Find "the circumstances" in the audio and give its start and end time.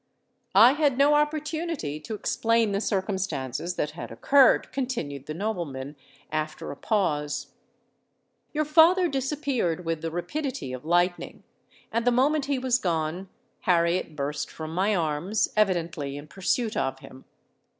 2.71-3.75